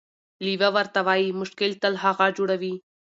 [0.45, 2.73] لیوه ورته وايي: مشکل تل هغه جوړوي،